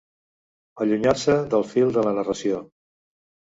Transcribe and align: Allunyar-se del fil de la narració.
Allunyar-se 0.85 1.35
del 1.53 1.67
fil 1.75 1.95
de 1.99 2.07
la 2.09 2.17
narració. 2.23 2.65